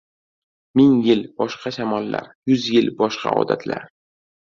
[0.75, 3.91] •Ming yil— boshqa shamollar, yuz yil— boshqa odatlar.